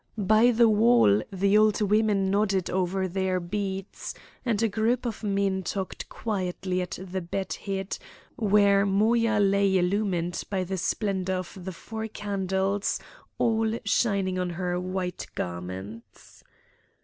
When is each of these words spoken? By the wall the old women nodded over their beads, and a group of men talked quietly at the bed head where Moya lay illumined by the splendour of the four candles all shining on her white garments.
By 0.17 0.49
the 0.49 0.67
wall 0.67 1.21
the 1.31 1.55
old 1.59 1.79
women 1.79 2.31
nodded 2.31 2.71
over 2.71 3.07
their 3.07 3.39
beads, 3.39 4.15
and 4.43 4.59
a 4.63 4.67
group 4.67 5.05
of 5.05 5.23
men 5.23 5.61
talked 5.61 6.09
quietly 6.09 6.81
at 6.81 6.97
the 6.99 7.21
bed 7.21 7.53
head 7.53 7.99
where 8.35 8.83
Moya 8.83 9.37
lay 9.39 9.77
illumined 9.77 10.41
by 10.49 10.63
the 10.63 10.77
splendour 10.79 11.35
of 11.35 11.55
the 11.65 11.71
four 11.71 12.07
candles 12.07 12.99
all 13.37 13.77
shining 13.85 14.39
on 14.39 14.49
her 14.49 14.79
white 14.79 15.27
garments. 15.35 16.43